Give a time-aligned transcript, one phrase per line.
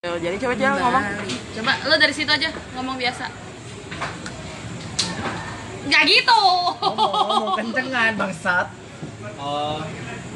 [0.00, 1.04] Jadi coba coba ngomong.
[1.52, 3.28] Coba lo dari situ aja ngomong biasa.
[5.84, 6.40] Nggak gitu.
[6.80, 8.72] Ngomong kencengan bangsat.
[9.36, 9.84] Oh,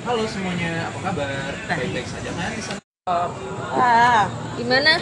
[0.05, 1.53] halo semuanya, apa kabar?
[1.65, 2.81] Baik-baik saja kan di sana?
[3.73, 4.29] Ah,
[4.61, 5.01] Gimana?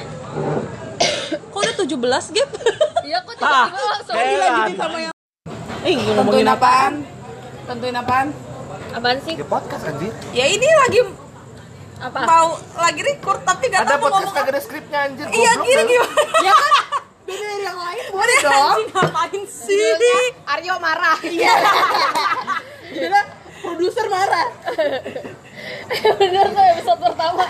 [1.50, 2.50] Kok udah 17, Gap?
[3.02, 4.30] Iya kok Ah, tiba-tiba langsung Heran.
[4.30, 5.14] Dilanjutin sama yang
[5.82, 6.92] eh ngomongin apaan?
[7.66, 8.26] Tentuin apaan?
[8.94, 9.34] Apaan sih?
[9.34, 10.14] Ya podcast anjir.
[10.30, 11.02] Ya ini lagi
[12.02, 12.18] Apa?
[12.26, 15.26] mau lagi record tapi gak Ada tahu mau podcast ngomong ada skripnya anjir.
[15.30, 16.22] Iya, gini gimana?
[16.46, 16.72] Ya kan?
[17.22, 18.58] Beda dari yang lain boleh dong.
[18.58, 19.94] Anjing ngapain sih?
[20.42, 21.18] Aryo marah.
[21.30, 21.54] Iya.
[22.92, 23.20] Gila,
[23.62, 24.46] produser marah.
[26.18, 27.44] Bener tuh episode pertama.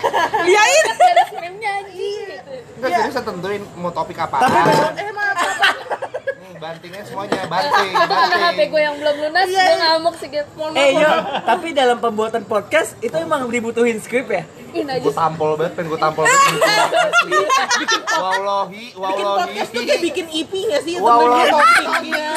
[0.45, 0.91] Iya ini.
[0.93, 2.27] Gak ada skripnya anjing.
[2.77, 4.37] Enggak serius tentuin mau topik apa.
[4.37, 4.69] Tapi Eh.
[4.69, 5.32] Hmm,
[6.63, 9.75] bantingnya semuanya, banting, Karena HP gue yang belum lunas, Iya, gue iya.
[9.83, 10.63] ngamuk sih gitu.
[10.71, 11.11] Eh yo,
[11.43, 14.47] tapi dalam pembuatan podcast itu emang dibutuhin skrip ya?
[14.73, 16.59] Gue tampol banget, pengen gue tampol banget.
[18.13, 19.23] Wallahi, Bikin wallahi.
[19.43, 20.95] podcast tuh kayak bikin EP gak sih?
[20.97, 21.51] Wallahi.
[21.51, 22.27] Topiknya.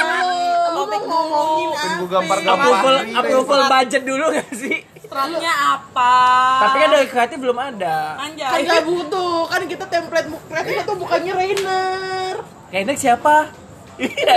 [0.68, 1.96] Topik ngomongin Pengen apa?
[1.96, 2.66] gue gampar-gampar.
[2.66, 4.76] Approval, approval budget dulu gak sih?
[4.98, 6.14] Stratnya apa?
[6.60, 8.18] Tapi kan dari kreatif belum ada.
[8.18, 8.42] Anjay.
[8.42, 12.34] kan nggak butuh kan kita template kreatif itu bukannya Rainer
[12.66, 13.34] Kayaknya siapa?
[13.96, 14.34] Iya,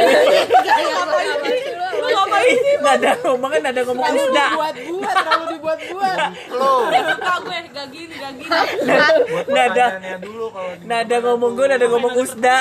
[1.99, 2.75] Lu ngapain sih?
[2.79, 3.11] nada
[3.59, 4.45] nada ngomong terlalu usda.
[4.47, 6.17] dibuat buat terlalu dibuat buat
[6.55, 6.71] Lo.
[6.89, 8.49] Suka gue, gak gini, gak gini.
[9.51, 9.85] Nada
[10.49, 12.57] kalau nada ngomong gue nada ngomong usda.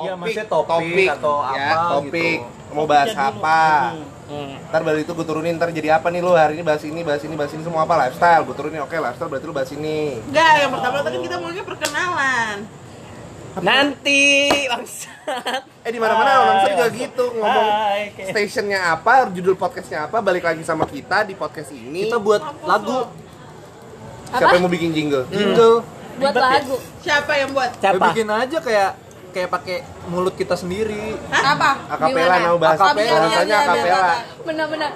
[0.00, 2.38] Iya, maksudnya topik, atau apa topik.
[2.70, 3.98] Mau bahas apa?
[4.70, 7.18] Ntar dari itu gue turunin, ntar jadi apa nih lo hari ini bahas ini, bahas
[7.26, 7.98] ini, bahas ini semua apa?
[8.06, 8.46] Lifestyle.
[8.46, 10.22] Gue turunin, oke lifestyle berarti lo bahas ini.
[10.30, 11.59] enggak yang pertama tadi kita maunya perkenalan
[13.58, 14.22] Nanti
[14.64, 15.62] bangsat.
[15.82, 18.22] Eh di mana-mana orang saya juga gitu ngomong Hai, oke.
[18.30, 22.06] stationnya apa, judul podcastnya apa, balik lagi sama kita di podcast ini.
[22.06, 23.10] kita buat lagu
[24.30, 25.26] Siapa yang mau bikin jingle?
[25.28, 25.82] jingle
[26.16, 26.76] Buat lagu.
[27.00, 28.04] siapa yang buat ya Siapa?
[28.06, 28.90] bikin aja kayak
[29.30, 33.30] kayak pakai mulut kita sendiri apa Akapela nama bahas Akapela.
[33.40, 34.02] iya, akapela.
[34.42, 34.90] Benar-benar.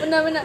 [0.00, 0.44] Benar-benar.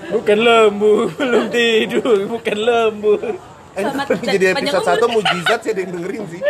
[0.08, 3.14] Bukan lembu, belum tidur, bukan lembu.
[3.74, 4.86] Selamat jadi episode.
[4.88, 6.42] 1 mujizat sih ada yang dengerin sih.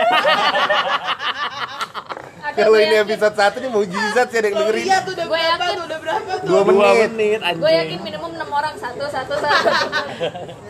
[2.49, 4.85] Kalau gue ini yakin- episode 1 ini mujizat sih ada yang oh dengerin.
[4.85, 5.75] iya tuh udah Gue berapa yakin.
[5.75, 7.09] tuh udah berapa tuh Dua menit.
[7.11, 9.67] menit Gue yakin minimum 6 orang satu satu satu.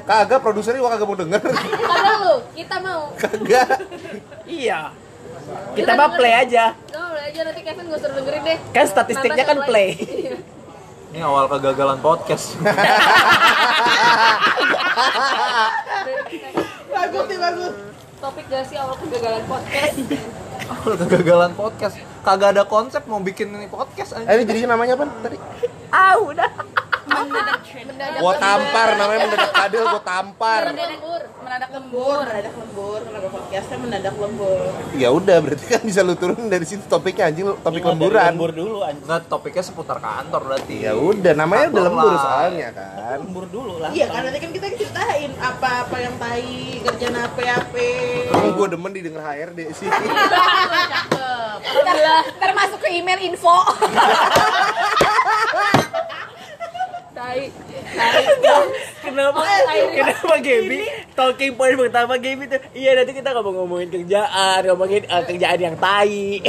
[0.04, 1.42] Kagak produsernya gua kagak mau denger.
[1.46, 3.02] Ada lu, kita mau.
[3.16, 3.70] Kagak.
[4.44, 4.82] Iya.
[5.74, 6.76] Kita mah play aja.
[6.90, 8.58] Lo boleh aja nanti Kevin gue suruh dengerin deh.
[8.72, 9.90] Kan statistiknya kan play.
[9.98, 10.36] Iya.
[11.08, 12.54] ini awal kegagalan podcast
[16.90, 17.74] bagus nih bagus
[18.18, 19.96] Topik gak sih awal kegagalan podcast?
[20.74, 24.94] awal kegagalan podcast kagak ada konsep mau bikin ini podcast Eh, aja ini jadinya namanya
[24.94, 25.38] apa tadi?
[25.88, 26.50] Ah, udah.
[27.08, 27.62] Mendadak
[28.18, 30.62] Gua tampar namanya mendadak kadel gua tampar.
[30.68, 31.22] lembur.
[31.40, 36.48] mendadak lembur mendadak lembur kenapa podcastnya mendadak lembur Ya udah berarti kan bisa lu turunin
[36.48, 38.30] dari situ topiknya anjing topik lemburan.
[38.30, 39.04] Lembur dulu anjing.
[39.04, 42.20] nggak topiknya seputar kantor berarti Ya udah namanya udah Kantor lembur lah.
[42.20, 43.18] soalnya kan.
[43.18, 43.90] Lembur dulu lah.
[43.92, 46.52] iya kan nanti kan kita ceritain apa apa yang tai
[46.82, 47.88] kerjaan apa apa
[48.30, 49.88] Emang gua demen didengar HRD sih.
[51.58, 52.22] Alhamdulillah.
[52.38, 53.56] Termasuk ke email info.
[57.28, 57.44] Tai.
[57.92, 58.24] Tai.
[59.04, 59.44] Kenapa?
[59.92, 60.80] Kenapa Gaby?
[61.12, 65.76] Talking point pertama Gaby tuh, iya nanti kita ngomong ngomongin kerjaan, ngomongin eh, kerjaan yang
[65.76, 66.40] tai.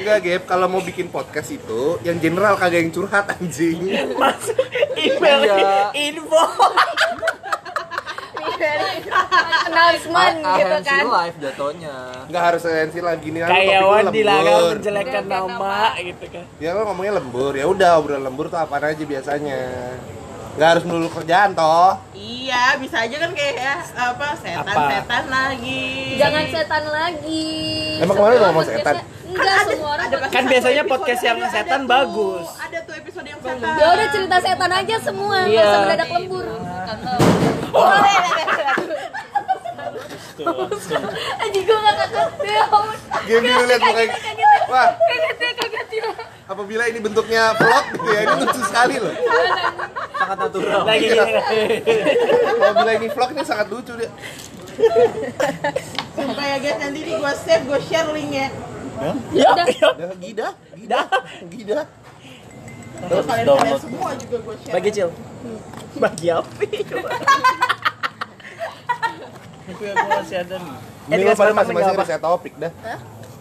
[0.00, 3.84] Enggak, Gap, kalau mau bikin podcast itu yang general kagak yang curhat anjing.
[4.14, 4.56] Masuk
[4.96, 5.92] email Iya.
[5.92, 6.40] info.
[9.66, 11.04] Announcement gitu ahensi kan.
[11.06, 11.94] live jatuhnya
[12.24, 14.74] Enggak harus sensi lagi nih kan Karyawan topiknya dilarang lembur.
[14.74, 16.44] menjelekkan nama gitu kan.
[16.56, 19.58] Ya lo ngomongnya lembur, ya udah obrolan lembur tuh apa aja biasanya.
[20.50, 21.94] Enggak harus melulu kerjaan toh.
[22.12, 24.82] iya bisa aja kan kayak ya, apa setan Apa?
[24.92, 27.48] setan lagi Jangan setan lagi.
[27.98, 28.94] Emang kemarin lo ngomong setan?
[29.24, 32.46] Enggak, semua orang ada Kan biasanya podcast yang ada- setan ada tuh, bagus.
[32.58, 35.62] ada tuh episode yang setan Ya udah cerita setan aja semua, nggak Iya.
[35.64, 36.44] usah mendadak lembur.
[41.42, 42.64] Anjing gue gak kaget ya.
[43.26, 44.02] Game lu lihat muka
[44.66, 46.10] Wah, Kaget ya, kaget ya.
[46.46, 49.14] apabila ini bentuknya vlog gitu ya, ini lucu sekali loh.
[50.12, 51.32] sangat natural Lagi gini.
[52.50, 54.10] Apabila ini vlog ini sangat lucu dia.
[56.12, 58.48] Sumpah ya guys, nanti nih gue save, gue share linknya
[59.32, 59.66] Ya, Udah.
[59.66, 59.88] ya.
[59.96, 61.00] Dah gida, gida,
[61.48, 61.80] gida.
[63.00, 65.08] Terus kalian-kalian semua juga gue share Bagi cil.
[65.96, 66.50] Bagi apa?
[69.60, 70.74] Tapi aku masih ada nih.
[71.10, 72.72] Ini lo sekarang masing-masing riset topik dah.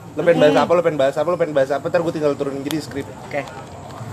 [0.10, 2.34] Lo pengen bahas apa, lo pengen bahas apa, lo pengen bahas apa, ntar gue tinggal
[2.34, 3.08] turunin jadi skrip.
[3.26, 3.42] Oke.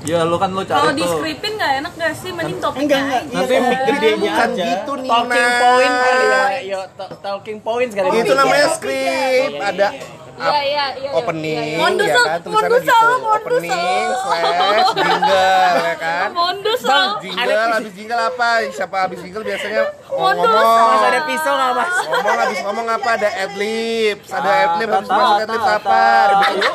[0.06, 1.19] Ya lu kan lu Kalau cari di tuh.
[1.19, 2.31] skripin nggak enak gak sih?
[2.31, 3.23] Mending topik Enggak enggak.
[3.26, 3.35] aja.
[3.35, 4.62] Nanti mic gedenya Bukan aja.
[4.62, 6.44] gitu nih, Talking point kali ya.
[6.62, 6.81] Yo,
[7.19, 8.06] talking point sekali.
[8.23, 9.87] Itu namanya skrip, ada
[10.36, 11.10] Iya, iya, iya.
[11.12, 13.36] opening Mondus, ya kan tulisannya mondus, gitu mondus.
[13.40, 19.82] opening slash jingle ya kan Mondus Bang, jingle habis jingle apa siapa habis jingle biasanya
[20.06, 20.44] Mondus.
[20.44, 21.94] ngomong Mas ada pisau nggak mas?
[22.04, 26.00] ngomong habis ngomong apa ada adlibs ada Ah, adlib habis tata, masuk adlibs tata, apa
[26.36, 26.70] tata.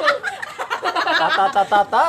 [1.11, 2.05] Tata tata tata.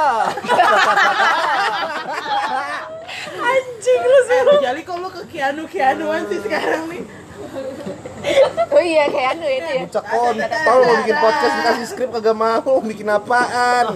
[3.42, 4.40] Anjing lu sih.
[4.58, 7.02] Jali kok lu ke Kianu Kianuan sih sekarang nih.
[8.72, 9.82] Oh iya, kayak anu itu ya.
[9.84, 13.86] Bocah kontol mau bikin podcast dikasih skrip kagak mau bikin apaan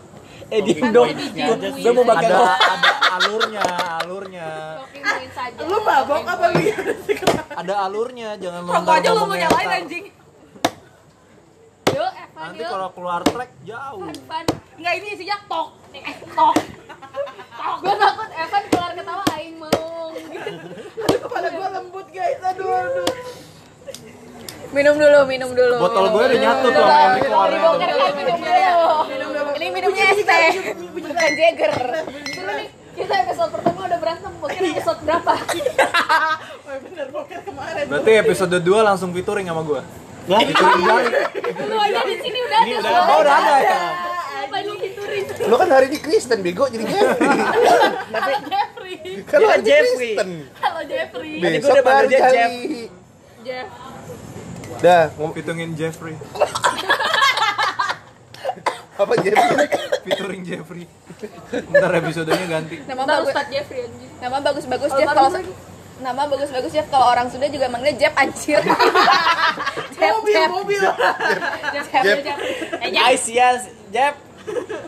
[0.52, 1.08] Eh diem dong.
[1.74, 3.64] Gue mau makan Ada ada alurnya,
[4.02, 4.48] alurnya.
[5.34, 5.60] Saja.
[5.66, 6.68] Lu mabok apa sih?
[7.54, 10.04] Ada alurnya, jangan Rokok lontar aja lu mau nyalain anjing.
[11.94, 14.02] Yuk, Evan, Nanti kalau keluar track jauh.
[14.04, 14.44] Evan.
[14.74, 15.68] Enggak ini isinya tok.
[15.90, 16.54] Nih, eh, tok.
[17.80, 19.94] Gue takut Evan keluar ketawa aing mau.
[20.12, 20.50] gitu.
[21.02, 22.38] Aduh kepala gua lembut guys.
[22.44, 23.08] Aduh aduh.
[24.74, 25.74] Minum dulu, minum dulu.
[25.78, 27.78] Botol gue udah nyatu tuh sama tuh.
[27.78, 28.84] kan minum dulu.
[29.54, 30.50] Ini minumnya es teh,
[30.92, 31.72] bukan Jagger.
[32.04, 35.32] Dulu nih, kita episode pertama udah berantem, mungkin episode berapa?
[36.64, 37.84] Oh bener boker kemarin.
[37.86, 39.84] Berarti episode 2 langsung featuring sama gua.
[40.24, 42.74] Lah, Lu aja di sini udah ada.
[42.74, 43.78] udah- oh, udah ada ya?
[44.42, 45.24] Apa featuring?
[45.44, 47.28] lo kan hari ini Kristen bego jadi Jeffrey
[48.50, 48.94] Jeffrey.
[48.96, 50.14] Iya, ini Jeffrey.
[50.16, 51.32] Kristen Halo Jeffrey.
[51.36, 52.50] Tadi gua besok udah baru Jeff.
[53.44, 53.68] Jeff.
[54.84, 56.12] Dah Featuringin Jeffrey.
[58.94, 59.66] apa Jeffrey
[60.04, 60.84] Featuring Jeffrey.
[61.72, 62.76] Ntar episodenya ganti.
[62.84, 63.28] Nama Ntar bagus.
[63.32, 64.10] Ustadz Jeffrey anjing.
[64.20, 65.30] Nama bagus-bagus Kalau Jeff kalau
[65.94, 68.60] Nama bagus-bagus Jeff kalau orang Sunda juga manggilnya Jeff anjir.
[69.96, 70.82] Jeff, Mobil Jeff, mobil.
[71.72, 72.04] Jeff, Jeff.
[72.04, 72.38] Jeff.
[72.84, 73.08] Eh, Jeff.
[73.16, 73.48] Ice ya,
[73.88, 74.14] Jep.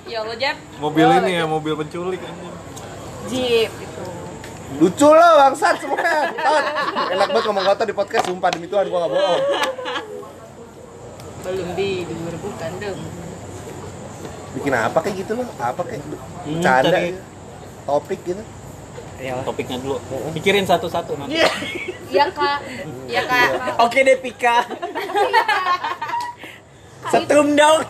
[0.04, 0.56] Ya Allah, Jeff.
[0.76, 2.52] Mobil ini ya, mobil penculik anjing.
[3.32, 4.05] Jeep itu.
[4.76, 6.64] Lucu lo bangsat semuanya Tot.
[7.08, 9.42] enak banget ngomong kotor di podcast sumpah demi Tuhan gua gak bohong
[11.38, 12.98] Belum tidur, bukan dong.
[14.52, 16.02] bikin apa kayak gitu lo apa kayak
[16.42, 17.22] Hmm, canda cari- gitu.
[17.84, 18.42] topik gitu
[19.16, 19.32] Ya.
[19.40, 19.96] Topiknya dulu.
[20.36, 21.40] Pikirin satu-satu nanti.
[22.06, 22.60] Iya kak.
[23.08, 23.48] Iya kak.
[23.80, 24.60] Oke deh Pika.
[27.08, 27.80] Setrum dong.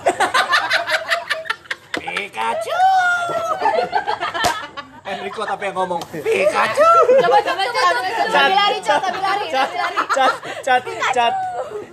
[1.93, 2.79] Pikachu.
[5.06, 6.03] Enrico tapi yang ngomong.
[6.11, 6.88] Pikachu.
[7.17, 9.70] Coba coba coba coba sambil lari coba sambil lari Cat,
[10.11, 10.82] cat, cat,
[11.14, 11.35] cat,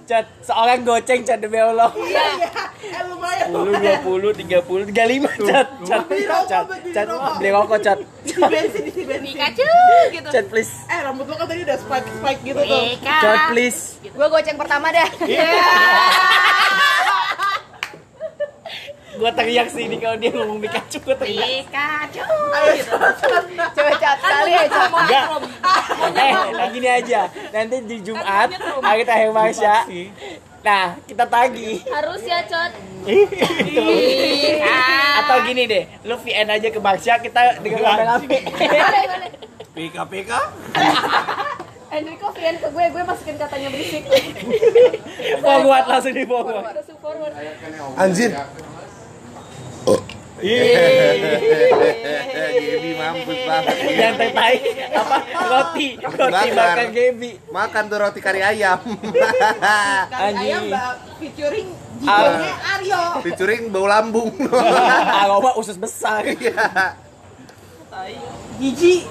[0.04, 0.26] cat.
[0.42, 1.94] Seorang goceng cat demi Allah.
[1.94, 2.26] Iya.
[2.84, 3.48] Eh lumayan.
[3.54, 7.34] 10, 20, 30, 35 cat, cat, Beli rokok, cat, beli cat, rokok.
[7.38, 9.30] beli rokok cat, Isi bensin isi bensin.
[9.30, 9.70] Pikachu
[10.12, 10.30] gitu.
[10.30, 12.84] cat please, Eh rambut lo kan tadi udah spike spike gitu tuh.
[13.00, 13.80] cat please.
[14.04, 15.10] Gue goceng pertama dah.
[19.14, 21.70] Gua teriak sini kalau dia ngomong Pikachu, gua teriak.
[21.70, 22.24] Pikachu.
[23.74, 24.90] Coba cat kali ya cat.
[24.94, 25.26] Enggak.
[26.14, 27.22] Eh, nah gini aja.
[27.54, 28.50] Nanti di Jumat,
[28.82, 29.86] hari terakhir Marsha.
[30.64, 31.84] Nah, kita tagih.
[31.92, 32.72] Harus ya cot.
[35.20, 38.38] Atau gini deh, lu VN aja ke Marsha, kita dengan rame-rame.
[39.76, 40.40] Pika pika.
[41.94, 44.04] Enrico VN ke gue, gue masukin katanya berisik.
[45.44, 46.64] Forward langsung di forward.
[48.00, 48.32] anjir
[52.54, 54.58] Gaby mampus banget Yang tai
[54.90, 57.32] apa roti, roti bakar Gaby.
[57.48, 58.80] makan tuh roti kari ayam
[60.12, 60.42] Anjing.
[60.44, 61.70] ayam mbak featuring
[62.04, 62.20] Ah.
[62.20, 63.02] jigonya Aryo.
[63.22, 64.28] featuring bau lambung
[65.24, 66.26] Aroma usus besar.
[66.26, 66.98] Iya.
[68.60, 69.08] Jiji.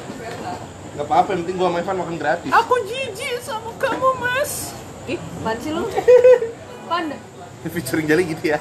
[0.93, 4.77] Gak apa-apa, yang penting gua sama Ivan makan gratis Aku jijik sama kamu, Mas.
[5.07, 5.89] Ih, apaan sih lu?
[6.85, 7.17] Panda.
[7.65, 8.61] featuring jali gitu ya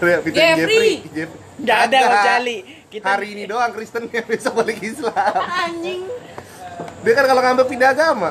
[0.00, 0.32] Jeffrey.
[0.32, 2.08] Jeffrey Jeff- Enggak ada Kagak.
[2.08, 2.58] Bang Jali.
[2.88, 6.02] Kita Hari ini doang Kristen yang besok balik Islam Anjing.
[7.00, 8.30] Dia kan kalau ngambil pindah agama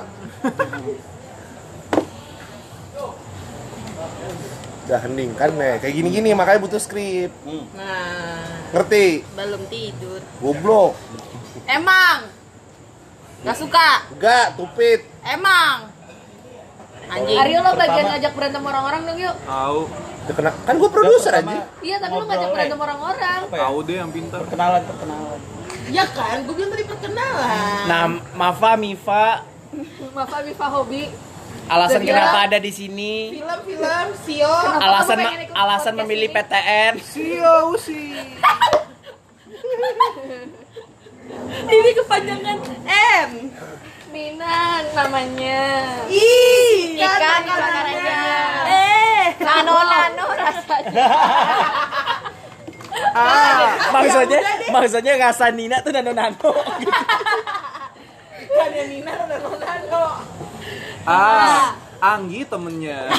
[4.81, 7.31] Udah hening kan nih, kayak gini-gini makanya butuh skrip
[7.71, 9.23] Nah, Ngerti?
[9.31, 10.19] belum tidur.
[10.37, 10.93] Goblok
[11.63, 12.27] Emang.
[13.41, 14.09] Gak suka.
[14.11, 15.87] Enggak, tupit Emang.
[17.07, 17.37] Anjing.
[17.37, 19.35] Aryo lo bagian ngajak berantem orang-orang dong yuk.
[19.41, 19.81] Tahu.
[20.21, 23.39] Kena, kan gua produser aja Iya, tapi lo ngajak berantem orang-orang.
[23.49, 24.39] Tahu deh yang pintar.
[24.45, 25.39] perkenalan, perkenalan.
[25.91, 27.83] Ya kan, gue bilang tadi perkenalan.
[27.89, 28.03] Nah,
[28.37, 29.43] Mafa, Mifa,
[30.15, 31.11] Maaf, Mifa Hobi.
[31.67, 33.31] alasan Jadi kenapa ada di sini?
[33.31, 34.43] Film-film Sio.
[34.43, 35.19] Kenapa Alasan
[35.55, 36.35] alasan memilih ini?
[36.35, 36.93] PTN.
[41.71, 43.29] Ini kepanjangan N.
[44.11, 45.63] Minang namanya.
[46.11, 48.19] Ih, Ikan dibakar aja.
[48.67, 48.80] Eh,
[49.41, 51.05] Nano nano rasanya.
[53.91, 56.51] maksudnya maksudnya rasa Nina tuh nano nano
[58.51, 60.05] kan yang Nina udah nano.
[61.01, 63.09] Ah, Anggi temennya.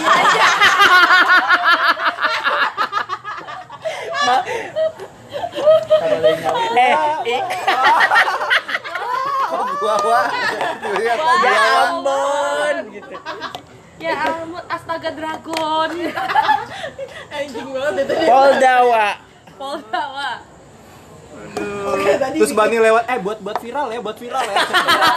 [6.75, 6.95] eh
[7.27, 7.47] i-
[9.83, 10.27] Gua wah.
[10.95, 11.83] Iya, kok ya gua wah.
[11.85, 13.15] ampun gitu
[14.03, 15.91] Ya ampun, astaga dragon.
[17.39, 18.15] Anjing banget itu.
[18.27, 19.09] Poldawa
[19.63, 20.39] Polda, Wak.
[21.83, 24.57] Oke, tadi Terus Bani lewat, eh buat buat viral ya, buat viral ya.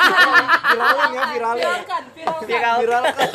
[0.69, 1.65] viralin ya, viralin.
[1.65, 2.45] Viralkan, viralkan.
[2.45, 3.29] viral Viral kan.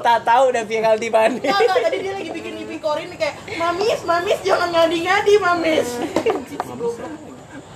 [0.00, 4.00] tak tahu udah viral di Enggak, enggak, tadi dia lagi bikin Ipi Korin kayak Mamis,
[4.08, 5.88] Mamis jangan ngadi-ngadi Mamis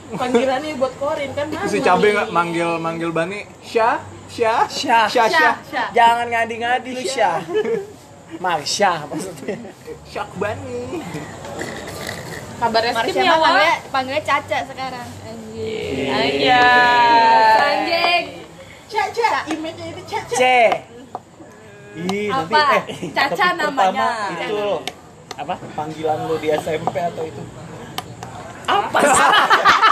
[0.09, 5.07] Panggilannya buat Korin kan Mamis Si cabe nggak manggil manggil Bani, Syah, Syah, Syah.
[5.09, 5.89] Syah, Syah, Syah.
[5.91, 7.41] jangan ngadi-ngadi lu Syah
[8.37, 9.57] Marsha maksudnya
[10.05, 11.01] Syah Bani.
[12.59, 15.09] Kabar Eskim Marsha ya, panggilnya, panggilnya Caca sekarang.
[15.23, 16.43] Anjing.
[16.43, 16.67] Iya.
[17.57, 18.25] Anjing.
[18.89, 20.45] Caca, image-nya itu Caca C
[21.99, 22.63] Ih, nanti Apa?
[22.79, 24.09] eh Caca namanya.
[24.33, 24.81] itu loh.
[25.35, 27.43] apa panggilan lu di SMP atau itu
[28.67, 28.99] apa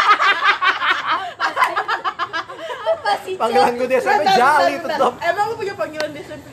[3.26, 3.42] sih Apa?
[3.50, 5.12] Panggilan gue di SMP Jali tetap.
[5.18, 6.46] Emang lu punya panggilan di SMP?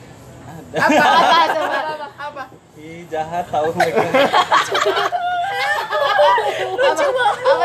[0.74, 1.78] Apa, apa, coba.
[2.18, 2.42] Apa?
[2.74, 4.02] Ih, jahat tahu mereka.
[5.94, 6.26] Apa,
[6.74, 7.10] apa, Cok?
[7.14, 7.64] Apa,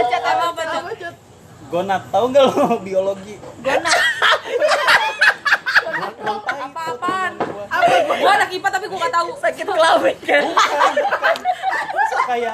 [0.53, 0.61] Apa?
[0.61, 1.15] Apa, Cat?
[1.69, 3.35] Gonat, tahu nggak lo biologi?
[6.59, 7.31] Apa-apaan?
[7.69, 7.95] Apa?
[8.19, 9.29] Gua anak IPA tapi gua gak tahu.
[9.41, 10.43] Sakit kelamin kan?
[12.29, 12.53] kayak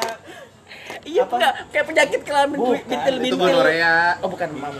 [1.06, 3.38] Iya enggak, kayak penyakit kelamin Bukan, bintil itu bintil.
[3.40, 4.18] gonorea.
[4.20, 4.74] Oh bukan mam.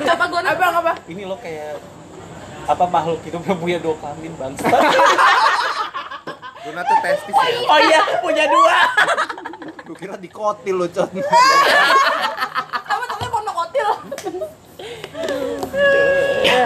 [0.00, 0.92] Apa gua anak Abang apa?
[1.04, 1.76] Ini lo kayak
[2.64, 4.64] apa makhluk hidup yang punya dua kelamin bangsa.
[6.58, 7.48] Guna tuh testis ya.
[7.64, 8.76] oh iya, punya dua.
[9.84, 11.08] Gue kira di kotil lo, Cot.
[12.84, 13.88] Apa namanya monokotil?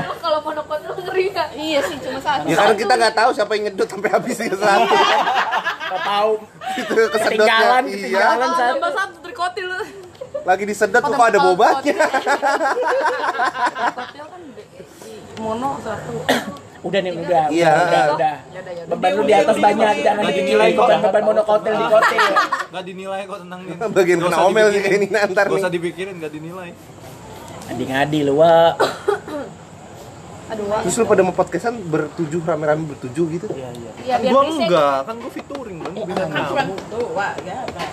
[0.02, 1.48] Lu kalau monokotil ngeri nggak?
[1.54, 2.50] Iya sih, cuma satu.
[2.50, 4.94] Ya karena kita nggak tahu siapa yang nyedot sampai habis itu satu.
[5.92, 6.32] Gak tahu.
[6.74, 7.20] Itu kesedotnya.
[7.20, 7.92] Ketinggalan, Iya.
[7.92, 8.72] ketinggalan Ah, satu.
[8.72, 9.68] Tambah satu trikotil.
[10.42, 11.94] Lagi disedot kok ada bobanya.
[13.82, 14.40] Trikotil kan
[15.38, 16.12] mono satu.
[16.82, 17.44] Udah nih, udah.
[17.46, 17.70] Iya.
[17.70, 18.34] Udah, udah.
[18.50, 18.90] Yaudah, yaudah.
[18.90, 20.82] Beban lu di atas banyak, jangan Nggak dinilai kok.
[20.82, 22.18] beban-beban monokotil di kotil.
[22.72, 23.74] Gak dinilai kok tentang ini.
[23.92, 26.72] Bagian kena omel nih ini ntar Gak usah dipikirin, gak dinilai.
[27.68, 28.74] Adi-ngadi lu, Wak.
[30.52, 30.84] Aduh.
[30.84, 33.46] Terus lu pada mau podcastan bertujuh rame-rame bertujuh gitu?
[33.56, 33.90] Iya, iya.
[34.04, 36.74] Iya, biar Gua enggak, kan gue featuring kan gue bintang Cuma tamu.
[36.92, 37.90] tuh, wah, gak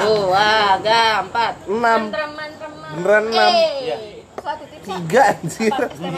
[0.00, 0.72] Tuh, wah,
[1.20, 1.54] empat.
[1.68, 2.00] Enam.
[2.96, 3.50] Beneran enam.
[3.52, 3.96] Iya.
[4.40, 4.86] Suatu tips.
[4.88, 5.72] Tiga anjir.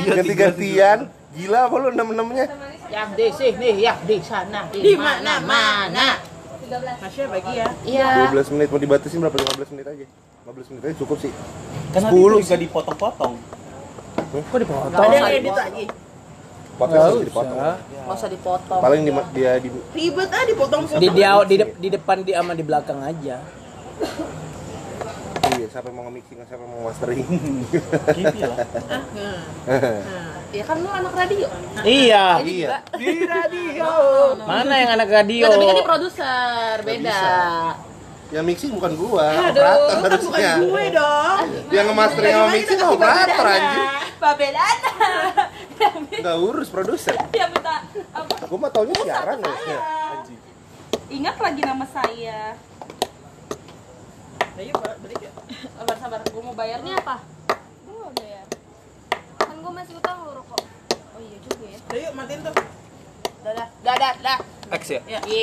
[0.07, 0.99] Ganti-gantian.
[1.33, 2.47] Gila apa lu enam-enamnya?
[2.93, 6.21] Yang di sini, yang di sana, Di mana-mana.
[6.63, 7.05] 13.
[7.05, 8.09] Masya bagi ya Iya.
[8.33, 9.37] 12 menit mau dibatasin berapa?
[9.37, 10.07] 15 menit aja.
[10.47, 11.33] 15 menit aja cukup sih.
[11.93, 13.35] Kan nanti 10 itu juga dipotong-potong.
[14.33, 14.97] Kok dipotong?
[14.97, 15.85] Ada yang edit lagi
[16.73, 17.59] Podcast harus dipotong.
[17.61, 18.81] Nggak usah dipotong.
[18.81, 22.53] Paling di, dia di Ribet ah dipotong-potong Di dia di, de- di depan di sama
[22.57, 23.37] di belakang aja.
[25.53, 27.23] iya siapa yang mau nge-mixing, siapa yang mau mastering.
[27.69, 28.59] Gitu lah.
[30.53, 31.49] Ya kan lu anak radio.
[31.81, 32.37] iya.
[32.45, 32.85] iya.
[32.93, 33.89] Di radio.
[34.53, 35.49] Mana yang anak radio?
[35.49, 37.23] Tapi kan dia produser, beda.
[38.33, 40.53] Yang mixing bukan gua, Aduh, operator Bukan harusnya.
[40.57, 43.89] gue dong Yang nge-mastering sama mixing operator anjir.
[44.23, 44.93] Babelana.
[46.15, 47.19] Enggak urus produser.
[47.35, 47.83] Dia minta
[48.15, 48.35] apa?
[48.47, 49.79] Gua mah taunya siaran ya.
[51.11, 52.55] Ingat lagi nama saya.
[54.53, 55.33] Ayo Pak, balik ya
[55.75, 57.19] Sabar sabar, gua mau bayarnya apa?
[57.83, 58.47] Gue mau bayar.
[59.43, 60.61] Kan gue masih utang lu rokok.
[61.17, 61.79] Oh iya juga ya.
[61.91, 62.55] Ayo matiin tuh
[63.43, 64.39] Dadah, dadah, dadah.
[64.79, 65.01] X ya?
[65.09, 65.19] Ya.